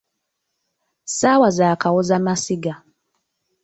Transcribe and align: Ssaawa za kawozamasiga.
Ssaawa 1.11 1.49
za 1.57 1.69
kawozamasiga. 1.81 2.73